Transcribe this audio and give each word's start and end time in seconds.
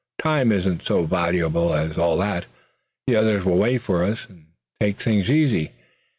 Time 0.17 0.51
isn't 0.51 0.81
so 0.83 1.05
valuable 1.05 1.75
as 1.75 1.95
all 1.95 2.17
that. 2.17 2.47
The 3.05 3.15
others 3.15 3.45
will 3.45 3.59
wait 3.59 3.83
for 3.83 4.03
us, 4.03 4.25
and 4.27 4.47
take 4.79 4.99
things 4.99 5.29
easy. 5.29 5.73